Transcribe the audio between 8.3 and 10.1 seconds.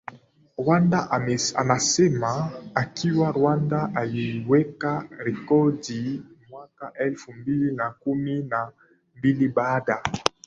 na mbili baada